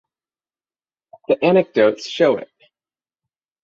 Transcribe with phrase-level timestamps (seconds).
[1.27, 2.49] The anecdotes show it.